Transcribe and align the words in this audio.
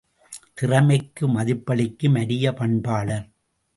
திறமைக்கு 0.53 1.27
மதிப்பளிக்கும் 1.27 2.15
அரிய 2.15 2.53
பண்பாளர். 2.53 3.27